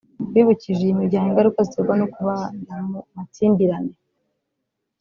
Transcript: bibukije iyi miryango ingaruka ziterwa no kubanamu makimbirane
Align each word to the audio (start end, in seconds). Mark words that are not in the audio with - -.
bibukije 0.33 0.79
iyi 0.83 0.97
miryango 1.01 1.27
ingaruka 1.29 1.59
ziterwa 1.67 1.93
no 1.99 2.05
kubanamu 2.13 2.97
makimbirane 3.15 3.93